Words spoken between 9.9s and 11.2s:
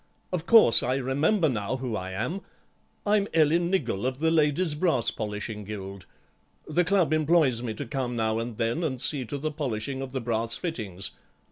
of the brass fittings.